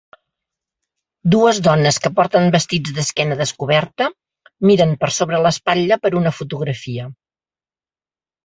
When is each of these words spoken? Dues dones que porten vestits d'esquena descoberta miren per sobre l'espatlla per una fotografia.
Dues 1.33 1.59
dones 1.67 1.99
que 2.05 2.11
porten 2.19 2.47
vestits 2.55 2.95
d'esquena 2.99 3.37
descoberta 3.43 4.07
miren 4.71 4.97
per 5.05 5.13
sobre 5.19 5.43
l'espatlla 5.45 6.03
per 6.07 6.13
una 6.23 6.33
fotografia. 6.41 7.07